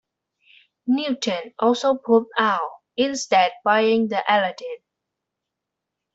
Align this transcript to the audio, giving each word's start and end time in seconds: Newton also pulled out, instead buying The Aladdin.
Newton 0.87 1.53
also 1.59 1.93
pulled 1.95 2.25
out, 2.39 2.71
instead 2.97 3.51
buying 3.63 4.07
The 4.07 4.23
Aladdin. 4.27 4.77